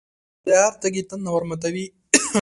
د 0.45 0.47
هر 0.61 0.73
تږي 0.81 1.03
تنده 1.09 1.29
ورماتوي. 1.33 1.85